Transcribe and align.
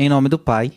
Em 0.00 0.08
nome 0.08 0.28
do 0.28 0.38
Pai, 0.38 0.74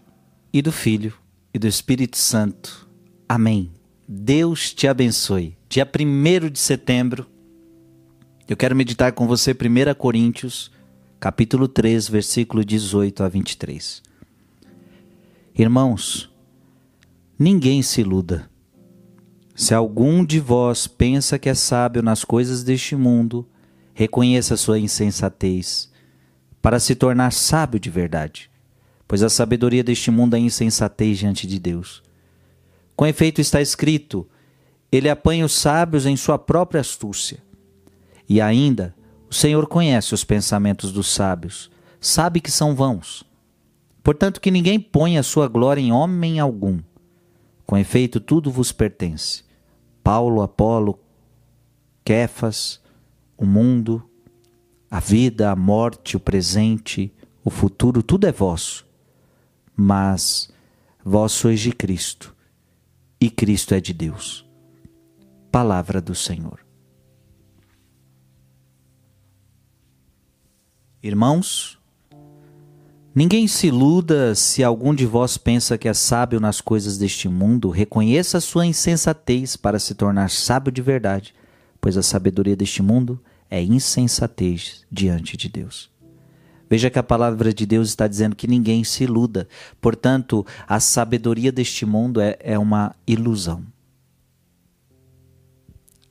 e 0.51 0.63
do 0.63 0.71
Filho, 0.71 1.13
e 1.54 1.59
do 1.59 1.67
Espírito 1.67 2.17
Santo. 2.17 2.89
Amém. 3.29 3.70
Deus 4.08 4.74
te 4.74 4.88
abençoe. 4.88 5.55
Dia 5.70 5.88
1 5.88 6.50
de 6.50 6.58
setembro, 6.58 7.27
eu 8.49 8.57
quero 8.57 8.75
meditar 8.75 9.11
com 9.11 9.27
você 9.27 9.52
1 9.52 9.93
Coríntios, 9.93 10.71
capítulo 11.20 11.68
3, 11.68 12.09
versículo 12.09 12.65
18 12.65 13.21
a 13.23 13.29
23. 13.29 14.02
Irmãos, 15.55 16.33
ninguém 17.38 17.83
se 17.83 18.01
iluda. 18.01 18.49
Se 19.53 19.75
algum 19.75 20.25
de 20.25 20.39
vós 20.39 20.88
pensa 20.88 21.38
que 21.38 21.47
é 21.47 21.53
sábio 21.53 22.01
nas 22.01 22.25
coisas 22.25 22.63
deste 22.63 22.95
mundo, 22.95 23.47
reconheça 23.93 24.57
sua 24.57 24.79
insensatez, 24.79 25.91
para 26.59 26.79
se 26.79 26.95
tornar 26.95 27.31
sábio 27.31 27.79
de 27.79 27.91
verdade 27.91 28.50
pois 29.12 29.21
a 29.23 29.30
sabedoria 29.30 29.84
deste 29.84 30.09
mundo 30.09 30.38
é 30.38 30.39
insensatez 30.39 31.18
diante 31.18 31.46
de 31.46 31.60
Deus. 31.60 32.02
Com 32.96 33.06
efeito 33.06 33.42
está 33.42 33.60
escrito: 33.60 34.26
Ele 34.90 35.10
apanha 35.10 35.44
os 35.44 35.52
sábios 35.52 36.06
em 36.06 36.16
sua 36.16 36.40
própria 36.40 36.80
astúcia. 36.80 37.44
E 38.30 38.40
ainda, 38.40 38.96
o 39.30 39.34
Senhor 39.34 39.68
conhece 39.68 40.14
os 40.14 40.24
pensamentos 40.24 40.94
dos 40.94 41.14
sábios, 41.14 41.70
sabe 42.00 42.40
que 42.40 42.50
são 42.50 42.74
vãos. 42.74 43.26
Portanto, 44.02 44.40
que 44.40 44.50
ninguém 44.50 44.80
ponha 44.80 45.20
a 45.20 45.24
sua 45.24 45.50
glória 45.50 45.82
em 45.82 45.91
homem 45.91 46.40
algum. 46.40 46.80
Com 47.66 47.78
efeito, 47.78 48.18
tudo 48.18 48.50
vos 48.50 48.72
pertence: 48.72 49.44
Paulo, 50.02 50.41
Apolo, 50.41 50.98
Kefas, 52.05 52.80
o 53.38 53.46
mundo, 53.46 54.02
a 54.90 55.02
vida, 55.02 55.52
a 55.52 55.55
morte, 55.58 56.16
o 56.16 56.20
presente, 56.22 57.14
o 57.44 57.50
futuro, 57.50 58.02
tudo 58.02 58.26
é 58.26 58.32
vosso 58.32 58.90
mas 59.76 60.52
vós 61.04 61.32
sois 61.32 61.60
de 61.60 61.72
Cristo 61.72 62.36
e 63.20 63.30
Cristo 63.30 63.74
é 63.74 63.80
de 63.80 63.94
Deus. 63.94 64.45
Palavra 65.52 66.02
do 66.02 66.16
Senhor. 66.16 66.59
Irmãos, 71.03 71.80
ninguém 73.13 73.47
se 73.47 73.67
iluda 73.67 74.36
se 74.36 74.63
algum 74.63 74.94
de 74.94 75.05
vós 75.05 75.38
pensa 75.38 75.78
que 75.78 75.88
é 75.88 75.94
sábio 75.94 76.39
nas 76.39 76.61
coisas 76.61 76.97
deste 76.97 77.28
mundo, 77.28 77.69
reconheça 77.69 78.38
a 78.38 78.41
sua 78.41 78.66
insensatez 78.66 79.56
para 79.56 79.80
se 79.80 79.95
tornar 79.95 80.30
sábio 80.30 80.72
de 80.72 80.81
verdade, 80.81 81.33
pois 81.80 81.97
a 81.97 82.03
sabedoria 82.03 82.56
deste 82.56 82.83
mundo 82.83 83.19
é 83.50 83.61
insensatez 83.61 84.85
diante 84.91 85.35
de 85.35 85.50
Deus. 85.50 85.91
Veja 86.72 86.89
que 86.89 86.97
a 86.97 87.03
palavra 87.03 87.53
de 87.53 87.66
Deus 87.66 87.89
está 87.89 88.08
dizendo 88.08 88.33
que 88.33 88.47
ninguém 88.47 88.81
se 88.86 89.03
iluda. 89.03 89.45
Portanto, 89.81 90.45
a 90.66 90.80
sabedoria 90.80 91.52
deste 91.52 91.86
mundo 91.86 92.22
é, 92.22 92.38
é 92.39 92.58
uma 92.58 92.95
ilusão. 93.05 93.61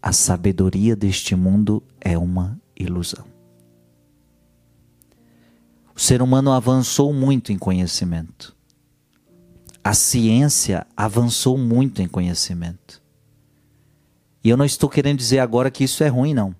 A 0.02 0.12
sabedoria 0.12 0.94
deste 0.94 1.34
mundo 1.34 1.82
é 1.98 2.18
uma 2.18 2.60
ilusão. 2.78 3.24
O 5.96 5.98
ser 5.98 6.20
humano 6.20 6.52
avançou 6.52 7.10
muito 7.14 7.50
em 7.50 7.56
conhecimento. 7.56 8.54
A 9.82 9.94
ciência 9.94 10.86
avançou 10.94 11.56
muito 11.56 12.02
em 12.02 12.06
conhecimento. 12.06 13.02
E 14.44 14.50
eu 14.50 14.58
não 14.58 14.66
estou 14.66 14.90
querendo 14.90 15.16
dizer 15.16 15.38
agora 15.38 15.70
que 15.70 15.84
isso 15.84 16.04
é 16.04 16.08
ruim, 16.08 16.34
não. 16.34 16.54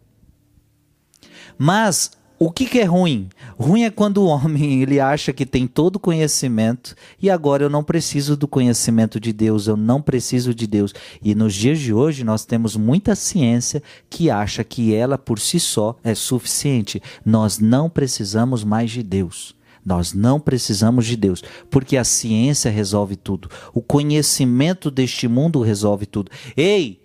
Mas 1.59 2.13
o 2.43 2.51
que, 2.51 2.65
que, 2.65 2.79
é 2.79 2.85
ruim? 2.85 3.29
Ruim 3.59 3.83
é 3.83 3.91
quando 3.91 4.23
o 4.23 4.27
homem 4.27 4.81
ele 4.81 4.99
acha 4.99 5.31
que 5.31 5.45
tem 5.45 5.67
todo 5.67 5.97
o 5.97 6.01
conhecimento 6.01 6.97
e 7.21 7.29
agora 7.29 7.65
eu 7.65 7.69
não 7.69 7.85
preciso 7.85 8.35
do 8.35 8.49
conhecimento 8.49 9.21
de 9.21 9.31
Deus, 9.31 9.67
eu 9.67 9.77
não 9.77 10.01
preciso 10.01 10.55
de 10.55 10.67
Deus. 10.67 10.95
E 11.23 11.35
nos 11.35 11.55
dias 11.55 11.79
de 11.79 11.93
hoje 11.93 12.25
nós 12.25 12.47
temos 12.47 12.77
muita 12.77 13.15
ciência 13.15 13.83
que 14.09 14.31
acha 14.31 14.65
que 14.65 14.95
ela 14.95 15.19
por 15.19 15.39
si 15.39 15.61
só 15.61 15.99
é 16.03 16.15
suficiente. 16.15 17.03
Nós 17.23 17.59
não 17.59 17.91
precisamos 17.91 18.65
mais 18.65 18.91
de 18.91 19.03
Deus. 19.03 19.55
Nós 19.85 20.15
não 20.15 20.41
precisamos 20.41 21.05
de 21.05 21.17
Deus, 21.17 21.43
porque 21.69 21.99
a 21.99 22.05
ciência 22.05 22.71
resolve 22.71 23.17
tudo. 23.17 23.51
O 23.75 23.83
conhecimento 23.83 24.91
deste 24.91 25.29
mundo 25.29 25.61
resolve 25.61 26.07
tudo. 26.07 26.31
Ei, 26.57 27.03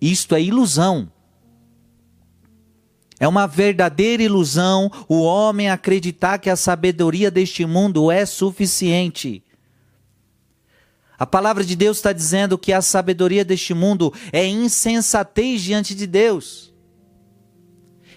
isto 0.00 0.34
é 0.34 0.40
ilusão. 0.40 1.10
É 3.20 3.26
uma 3.26 3.46
verdadeira 3.46 4.22
ilusão 4.22 4.90
o 5.08 5.22
homem 5.22 5.68
acreditar 5.68 6.38
que 6.38 6.48
a 6.48 6.56
sabedoria 6.56 7.30
deste 7.30 7.66
mundo 7.66 8.10
é 8.10 8.24
suficiente. 8.24 9.42
A 11.18 11.26
palavra 11.26 11.64
de 11.64 11.74
Deus 11.74 11.96
está 11.96 12.12
dizendo 12.12 12.56
que 12.56 12.72
a 12.72 12.80
sabedoria 12.80 13.44
deste 13.44 13.74
mundo 13.74 14.12
é 14.32 14.46
insensatez 14.46 15.60
diante 15.62 15.94
de 15.94 16.06
Deus. 16.06 16.72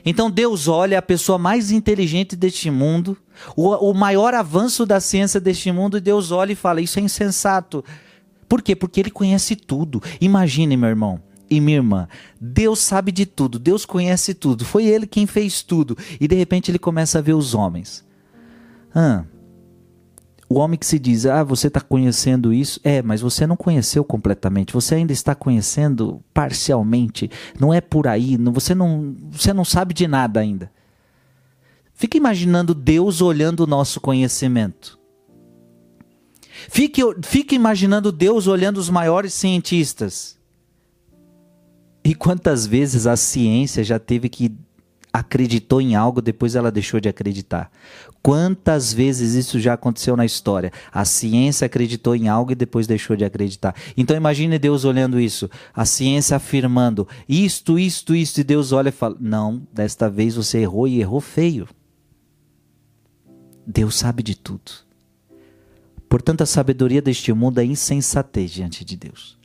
Então 0.06 0.30
Deus 0.30 0.68
olha 0.68 1.00
a 1.00 1.02
pessoa 1.02 1.40
mais 1.40 1.72
inteligente 1.72 2.36
deste 2.36 2.70
mundo, 2.70 3.18
o, 3.56 3.70
o 3.90 3.94
maior 3.94 4.36
avanço 4.36 4.86
da 4.86 5.00
ciência 5.00 5.40
deste 5.40 5.72
mundo, 5.72 5.98
e 5.98 6.02
Deus 6.02 6.32
olha 6.32 6.52
e 6.52 6.56
fala: 6.56 6.82
Isso 6.82 7.00
é 7.00 7.02
insensato. 7.02 7.84
Por 8.48 8.62
quê? 8.62 8.76
Porque 8.76 9.00
ele 9.00 9.10
conhece 9.10 9.56
tudo. 9.56 10.02
Imagine, 10.20 10.78
meu 10.78 10.90
irmão 10.90 11.31
e 11.52 11.60
minha 11.60 11.78
irmã, 11.78 12.08
Deus 12.40 12.80
sabe 12.80 13.12
de 13.12 13.26
tudo, 13.26 13.60
Deus 13.60 13.86
conhece 13.86 14.34
tudo, 14.34 14.64
foi 14.64 14.86
Ele 14.86 15.06
quem 15.06 15.28
fez 15.28 15.62
tudo. 15.62 15.98
E 16.20 16.28
de 16.28 16.36
repente 16.36 16.72
ele 16.72 16.80
começa 16.80 17.20
a 17.20 17.22
ver 17.22 17.34
os 17.34 17.54
homens. 17.54 18.06
Ah, 18.96 19.26
o 20.48 20.56
homem 20.56 20.78
que 20.78 20.86
se 20.86 20.98
diz, 20.98 21.26
ah, 21.26 21.44
você 21.44 21.68
está 21.68 21.80
conhecendo 21.80 22.54
isso, 22.54 22.80
é, 22.84 23.02
mas 23.02 23.22
você 23.22 23.46
não 23.46 23.56
conheceu 23.56 24.04
completamente, 24.04 24.74
você 24.74 24.96
ainda 24.96 25.14
está 25.14 25.36
conhecendo 25.36 26.22
parcialmente, 26.34 27.30
não 27.60 27.74
é 27.74 27.80
por 27.80 28.08
aí, 28.08 28.38
não, 28.38 28.52
você, 28.52 28.76
não, 28.76 29.16
você 29.30 29.54
não 29.54 29.64
sabe 29.64 29.94
de 29.94 30.08
nada 30.08 30.40
ainda. 30.40 30.72
Fica 31.94 32.18
imaginando 32.18 32.74
Deus 32.74 33.22
olhando 33.22 33.62
o 33.62 33.68
nosso 33.68 34.02
conhecimento. 34.02 35.00
Fique, 36.70 37.02
fique 37.24 37.56
imaginando 37.56 38.12
Deus 38.12 38.48
olhando 38.48 38.78
os 38.78 38.90
maiores 38.90 39.34
cientistas. 39.34 40.38
E 42.04 42.16
quantas 42.16 42.66
vezes 42.66 43.06
a 43.06 43.16
ciência 43.16 43.84
já 43.84 44.00
teve 44.00 44.28
que 44.28 44.52
acreditou 45.14 45.82
em 45.82 45.96
algo, 45.96 46.22
depois 46.22 46.56
ela 46.56 46.72
deixou 46.72 47.00
de 47.00 47.10
acreditar. 47.10 47.70
Quantas 48.24 48.94
vezes 48.94 49.34
isso 49.34 49.60
já 49.60 49.74
aconteceu 49.74 50.16
na 50.16 50.26
história? 50.26 50.72
A 50.92 51.04
ciência 51.04 51.66
acreditou 51.66 52.16
em 52.16 52.30
algo 52.30 52.52
e 52.52 52.56
depois 52.56 52.88
deixou 52.88 53.16
de 53.16 53.26
acreditar. 53.26 53.76
Então 53.98 54.16
imagine 54.16 54.58
Deus 54.58 54.86
olhando 54.86 55.20
isso, 55.20 55.50
a 55.74 55.86
ciência 55.86 56.38
afirmando 56.38 57.08
isto, 57.28 57.78
isto, 57.78 58.16
isto, 58.16 58.40
e 58.40 58.44
Deus 58.44 58.72
olha 58.72 58.90
e 58.90 58.94
fala: 58.94 59.18
Não, 59.20 59.62
desta 59.74 60.10
vez 60.10 60.36
você 60.36 60.60
errou 60.60 60.88
e 60.88 61.02
errou 61.02 61.20
feio. 61.20 61.68
Deus 63.66 63.96
sabe 63.96 64.24
de 64.24 64.36
tudo. 64.36 64.72
Portanto, 66.08 66.42
a 66.42 66.46
sabedoria 66.46 67.02
deste 67.02 67.32
mundo 67.32 67.60
é 67.60 67.66
insensatez 67.66 68.52
diante 68.52 68.84
de 68.84 68.98
Deus. 68.98 69.41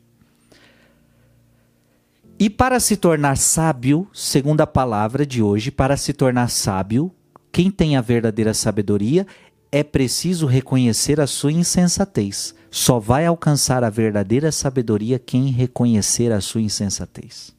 E 2.38 2.50
para 2.50 2.78
se 2.78 2.98
tornar 2.98 3.38
sábio, 3.38 4.06
segundo 4.12 4.60
a 4.60 4.66
palavra 4.66 5.24
de 5.24 5.42
hoje, 5.42 5.70
para 5.70 5.96
se 5.96 6.12
tornar 6.12 6.50
sábio, 6.50 7.10
quem 7.50 7.70
tem 7.70 7.96
a 7.96 8.02
verdadeira 8.02 8.52
sabedoria 8.52 9.26
é 9.72 9.82
preciso 9.82 10.46
reconhecer 10.46 11.18
a 11.18 11.26
sua 11.26 11.50
insensatez. 11.50 12.54
Só 12.70 12.98
vai 12.98 13.24
alcançar 13.24 13.82
a 13.82 13.88
verdadeira 13.88 14.52
sabedoria 14.52 15.18
quem 15.18 15.50
reconhecer 15.50 16.30
a 16.30 16.40
sua 16.42 16.60
insensatez. 16.60 17.56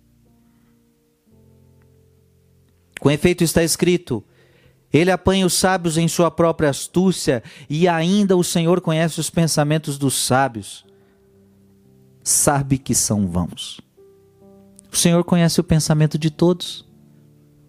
Com 2.99 3.09
efeito 3.09 3.43
está 3.43 3.63
escrito: 3.63 4.23
Ele 4.93 5.09
apanha 5.09 5.47
os 5.47 5.55
sábios 5.55 5.97
em 5.97 6.07
sua 6.07 6.29
própria 6.29 6.69
astúcia, 6.69 7.41
e 7.67 7.87
ainda 7.87 8.37
o 8.37 8.43
Senhor 8.43 8.79
conhece 8.79 9.19
os 9.19 9.31
pensamentos 9.31 9.97
dos 9.97 10.13
sábios. 10.13 10.85
Sabe 12.23 12.77
que 12.77 12.93
são 12.93 13.27
vãos. 13.27 13.86
O 14.97 14.99
Senhor 14.99 15.23
conhece 15.23 15.61
o 15.61 15.63
pensamento 15.63 16.17
de 16.17 16.31
todos. 16.31 16.83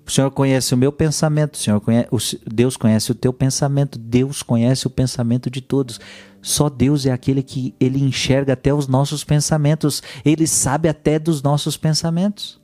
O 0.06 0.10
Senhor 0.10 0.30
conhece 0.30 0.72
o 0.72 0.78
meu 0.78 0.90
pensamento, 0.90 1.56
o 1.56 1.58
Senhor 1.58 1.78
conhece, 1.78 2.40
Deus 2.50 2.74
conhece 2.74 3.12
o 3.12 3.14
teu 3.14 3.34
pensamento, 3.34 3.98
Deus 3.98 4.42
conhece 4.42 4.86
o 4.86 4.90
pensamento 4.90 5.50
de 5.50 5.60
todos. 5.60 6.00
Só 6.40 6.70
Deus 6.70 7.04
é 7.04 7.12
aquele 7.12 7.42
que 7.42 7.74
ele 7.78 8.02
enxerga 8.02 8.54
até 8.54 8.72
os 8.72 8.88
nossos 8.88 9.24
pensamentos, 9.24 10.02
ele 10.24 10.46
sabe 10.46 10.88
até 10.88 11.18
dos 11.18 11.42
nossos 11.42 11.76
pensamentos. 11.76 12.58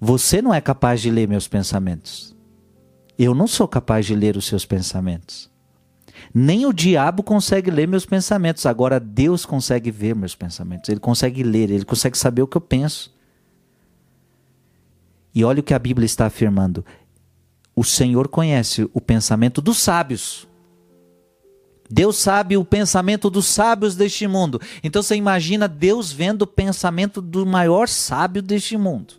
Você 0.00 0.42
não 0.42 0.52
é 0.52 0.60
capaz 0.60 1.00
de 1.00 1.12
ler 1.12 1.28
meus 1.28 1.46
pensamentos. 1.46 2.34
Eu 3.16 3.36
não 3.36 3.46
sou 3.46 3.68
capaz 3.68 4.04
de 4.04 4.16
ler 4.16 4.36
os 4.36 4.46
seus 4.46 4.66
pensamentos. 4.66 5.48
Nem 6.38 6.66
o 6.66 6.72
diabo 6.72 7.22
consegue 7.22 7.70
ler 7.70 7.88
meus 7.88 8.04
pensamentos. 8.04 8.66
Agora 8.66 9.00
Deus 9.00 9.46
consegue 9.46 9.90
ver 9.90 10.14
meus 10.14 10.34
pensamentos. 10.34 10.90
Ele 10.90 11.00
consegue 11.00 11.42
ler, 11.42 11.70
ele 11.70 11.86
consegue 11.86 12.18
saber 12.18 12.42
o 12.42 12.46
que 12.46 12.58
eu 12.58 12.60
penso. 12.60 13.10
E 15.34 15.42
olha 15.42 15.60
o 15.60 15.62
que 15.62 15.72
a 15.72 15.78
Bíblia 15.78 16.04
está 16.04 16.26
afirmando. 16.26 16.84
O 17.74 17.82
Senhor 17.82 18.28
conhece 18.28 18.86
o 18.92 19.00
pensamento 19.00 19.62
dos 19.62 19.78
sábios. 19.78 20.46
Deus 21.88 22.18
sabe 22.18 22.54
o 22.58 22.66
pensamento 22.66 23.30
dos 23.30 23.46
sábios 23.46 23.96
deste 23.96 24.28
mundo. 24.28 24.60
Então 24.84 25.02
você 25.02 25.16
imagina 25.16 25.66
Deus 25.66 26.12
vendo 26.12 26.42
o 26.42 26.46
pensamento 26.46 27.22
do 27.22 27.46
maior 27.46 27.88
sábio 27.88 28.42
deste 28.42 28.76
mundo. 28.76 29.14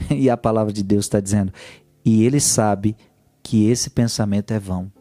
E 0.10 0.28
a 0.28 0.36
palavra 0.36 0.70
de 0.70 0.82
Deus 0.82 1.06
está 1.06 1.18
dizendo: 1.18 1.50
e 2.04 2.24
ele 2.24 2.40
sabe 2.40 2.94
que 3.42 3.70
esse 3.70 3.88
pensamento 3.88 4.50
é 4.50 4.58
vão. 4.58 4.92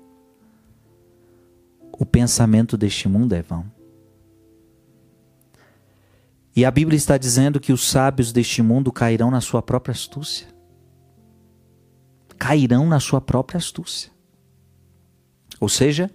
O 1.97 2.05
pensamento 2.05 2.75
deste 2.75 3.07
mundo 3.07 3.33
é 3.33 3.41
vão. 3.41 3.65
E 6.53 6.65
a 6.65 6.71
Bíblia 6.71 6.97
está 6.97 7.17
dizendo 7.17 7.59
que 7.59 7.71
os 7.71 7.87
sábios 7.87 8.31
deste 8.31 8.61
mundo 8.61 8.91
cairão 8.91 9.31
na 9.31 9.39
sua 9.39 9.61
própria 9.61 9.93
astúcia. 9.93 10.47
Cairão 12.37 12.85
na 12.85 12.99
sua 12.99 13.21
própria 13.21 13.57
astúcia. 13.57 14.11
Ou 15.59 15.69
seja, 15.69 16.11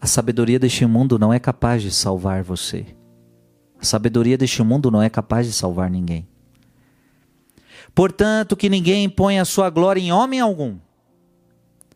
a 0.00 0.06
sabedoria 0.06 0.58
deste 0.58 0.86
mundo 0.86 1.18
não 1.18 1.32
é 1.32 1.38
capaz 1.38 1.82
de 1.82 1.90
salvar 1.90 2.42
você. 2.42 2.86
A 3.80 3.84
sabedoria 3.84 4.38
deste 4.38 4.62
mundo 4.62 4.90
não 4.90 5.02
é 5.02 5.10
capaz 5.10 5.46
de 5.46 5.52
salvar 5.52 5.90
ninguém. 5.90 6.28
Portanto, 7.92 8.56
que 8.56 8.68
ninguém 8.68 9.08
ponha 9.08 9.42
a 9.42 9.44
sua 9.44 9.68
glória 9.68 10.00
em 10.00 10.12
homem 10.12 10.38
algum. 10.38 10.78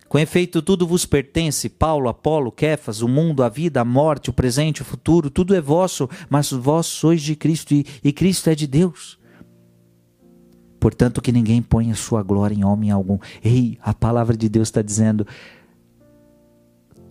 Com 0.08 0.19
efeito, 0.19 0.62
tudo 0.62 0.87
vos 0.87 1.05
pertence: 1.05 1.69
Paulo, 1.69 2.08
Apolo, 2.08 2.53
Kefas, 2.53 3.03
o 3.03 3.08
mundo, 3.08 3.43
a 3.43 3.49
vida, 3.49 3.81
a 3.81 3.85
morte, 3.85 4.31
o 4.31 4.32
presente, 4.32 4.82
o 4.82 4.85
futuro, 4.85 5.31
tudo 5.31 5.55
é 5.55 5.61
vosso, 5.61 6.08
mas 6.29 6.50
vós 6.50 6.87
sois 6.87 7.23
de 7.23 7.35
Cristo 7.35 7.75
e, 7.75 7.85
e 8.03 8.12
Cristo 8.12 8.49
é 8.50 8.55
de 8.55 8.67
Deus. 8.67 9.19
Portanto, 10.79 11.20
que 11.20 11.32
ninguém 11.32 11.61
ponha 11.61 11.94
sua 11.94 12.23
glória 12.23 12.55
em 12.55 12.64
homem 12.64 12.91
algum. 12.91 13.19
Ei, 13.43 13.79
a 13.82 13.93
palavra 13.93 14.37
de 14.37 14.49
Deus 14.49 14.69
está 14.69 14.82
dizendo: 14.82 15.26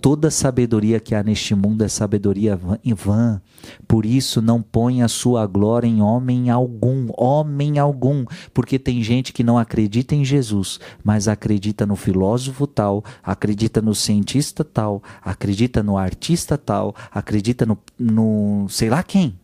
Toda 0.06 0.30
sabedoria 0.30 1.00
que 1.00 1.16
há 1.16 1.24
neste 1.24 1.56
mundo 1.56 1.84
é 1.84 1.88
sabedoria 1.88 2.56
vã. 2.56 3.42
Por 3.88 4.06
isso, 4.06 4.40
não 4.40 4.62
ponha 4.62 5.06
a 5.06 5.08
sua 5.08 5.48
glória 5.48 5.88
em 5.88 6.00
homem 6.00 6.52
algum, 6.52 7.08
homem 7.18 7.80
algum, 7.80 8.24
porque 8.54 8.78
tem 8.78 9.02
gente 9.02 9.34
que 9.34 9.44
não 9.44 9.58
acredita 9.58 10.14
em 10.14 10.24
Jesus, 10.24 10.80
mas 11.04 11.28
acredita 11.28 11.88
no 11.88 11.96
filósofo 11.96 12.68
tal, 12.68 13.04
acredita 13.24 13.82
no 13.82 13.96
cientista 13.96 14.64
tal, 14.64 15.02
acredita 15.24 15.82
no 15.82 15.98
artista 15.98 16.56
tal, 16.56 16.94
acredita 17.12 17.66
no, 17.66 17.76
no 17.98 18.68
sei 18.70 18.92
lá 18.92 19.02
quem. 19.02 19.40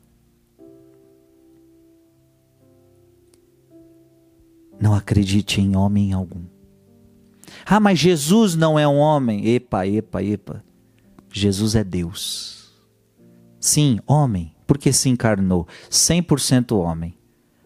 Não 4.80 4.94
acredite 4.94 5.60
em 5.60 5.76
homem 5.76 6.14
algum. 6.14 6.61
Ah, 7.66 7.80
mas 7.80 8.00
Jesus 8.00 8.56
não 8.56 8.78
é 8.78 8.88
um 8.88 8.98
homem. 8.98 9.48
Epa, 9.48 9.88
epa, 9.88 10.24
epa. 10.24 10.64
Jesus 11.32 11.76
é 11.76 11.84
Deus. 11.84 12.72
Sim, 13.60 14.00
homem, 14.08 14.56
porque 14.66 14.92
se 14.92 15.10
encarnou. 15.10 15.68
100% 15.90 16.76
homem, 16.78 17.16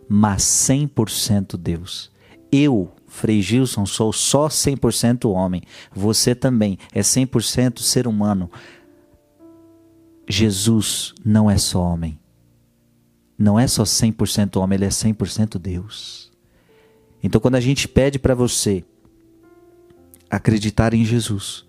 mas 0.08 0.44
100% 0.44 1.58
Deus. 1.58 2.12
Eu, 2.52 2.92
Frei 3.08 3.42
Gilson, 3.42 3.86
sou 3.86 4.12
só 4.12 4.48
100% 4.48 5.30
homem. 5.30 5.62
Você 5.94 6.36
também 6.36 6.78
é 6.94 7.02
100% 7.02 7.80
ser 7.80 8.08
humano. 8.08 8.52
Jesus 10.28 11.14
não 11.24 11.50
é 11.50 11.58
só 11.58 11.82
homem. 11.82 12.20
Não 13.38 13.60
é 13.60 13.68
só 13.68 13.84
100% 13.84 14.62
homem, 14.62 14.78
ele 14.78 14.86
é 14.86 14.90
100% 14.90 15.58
Deus. 15.58 16.32
Então, 17.22 17.42
quando 17.42 17.56
a 17.56 17.60
gente 17.60 17.88
pede 17.88 18.18
para 18.18 18.36
você 18.36 18.84
acreditar 20.36 20.94
em 20.94 21.06
Jesus, 21.06 21.66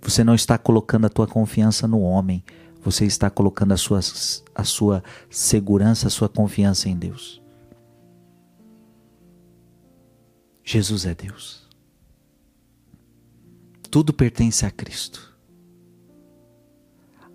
você 0.00 0.22
não 0.22 0.34
está 0.34 0.58
colocando 0.58 1.06
a 1.06 1.10
tua 1.10 1.26
confiança 1.26 1.88
no 1.88 2.00
homem, 2.00 2.44
você 2.82 3.06
está 3.06 3.30
colocando 3.30 3.72
a 3.72 3.76
sua, 3.76 4.00
a 4.54 4.64
sua 4.64 5.02
segurança, 5.30 6.06
a 6.08 6.10
sua 6.10 6.28
confiança 6.28 6.88
em 6.88 6.96
Deus. 6.96 7.42
Jesus 10.62 11.06
é 11.06 11.14
Deus. 11.14 11.66
Tudo 13.90 14.12
pertence 14.12 14.66
a 14.66 14.70
Cristo. 14.70 15.34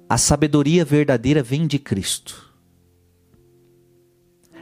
A 0.07 0.18
sabedoria 0.18 0.86
verdadeira 0.86 1.42
vem 1.42 1.66
de 1.66 1.80
Cristo. 1.80 2.48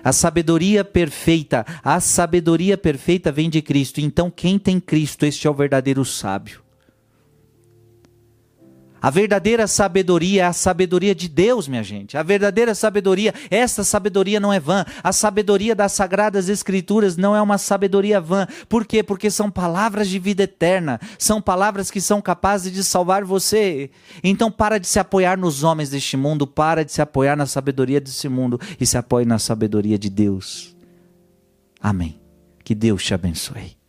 A 0.08 0.14
sabedoria 0.14 0.86
perfeita, 0.86 1.66
a 1.84 2.00
sabedoria 2.00 2.78
perfeita 2.78 3.30
vem 3.30 3.50
de 3.50 3.62
Cristo. 3.62 4.00
Então, 4.00 4.32
quem 4.32 4.58
tem 4.58 4.80
Cristo, 4.80 5.26
este 5.26 5.48
é 5.48 5.50
o 5.50 5.54
verdadeiro 5.54 6.06
sábio. 6.06 6.62
A 9.02 9.10
verdadeira 9.10 9.68
sabedoria 9.68 10.44
é 10.44 10.46
a 10.46 10.54
sabedoria 10.54 11.14
de 11.14 11.30
Deus, 11.30 11.68
minha 11.68 11.84
gente. 11.84 12.18
A 12.18 12.24
verdadeira 12.24 12.74
sabedoria, 12.74 13.34
essa 13.50 13.84
sabedoria 13.84 14.40
não 14.40 14.52
é 14.52 14.60
vã. 14.60 14.86
A 15.04 15.14
sabedoria 15.14 15.76
das 15.76 15.92
sagradas 15.92 16.50
escrituras 16.50 17.16
não 17.16 17.36
é 17.36 17.42
uma 17.42 17.58
sabedoria 17.58 18.20
vã. 18.20 18.48
Por 18.68 18.86
quê? 18.86 19.04
Porque 19.04 19.30
são 19.30 19.52
palavras 19.52 20.10
de 20.10 20.18
vida 20.18 20.44
eterna. 20.44 21.00
São 21.20 21.42
palavras 21.42 21.92
que 21.92 22.02
são 22.02 22.22
capazes 22.22 22.72
de 22.72 22.84
salvar 22.84 23.24
você. 23.24 23.92
Então 24.24 24.52
para 24.52 24.80
de 24.80 24.88
se 24.88 25.00
apoiar 25.00 25.38
nos 25.38 25.64
homens 25.64 25.90
deste 25.90 26.18
mundo, 26.18 26.48
para 26.48 26.84
de 26.84 26.92
se 26.92 27.02
apoiar 27.02 27.36
na 27.36 27.46
sabedoria 27.46 28.02
desse 28.02 28.28
mundo 28.28 28.60
e 28.80 28.86
se 28.86 28.98
apoie 28.98 29.26
na 29.26 29.38
sabedoria 29.38 29.98
de 29.98 30.10
Deus. 30.10 30.76
Amém. 31.80 32.20
Que 32.64 32.74
Deus 32.74 33.04
te 33.04 33.14
abençoe. 33.14 33.77